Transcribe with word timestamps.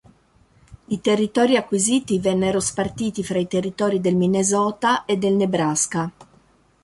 I 0.87 0.99
territori 0.99 1.55
acquisiti 1.57 2.17
vennero 2.17 2.59
spartiti 2.59 3.23
fra 3.23 3.37
i 3.37 3.45
Territori 3.45 4.01
del 4.01 4.15
Minnesota 4.15 5.05
e 5.05 5.15
del 5.15 5.35
Nebraska. 5.35 6.11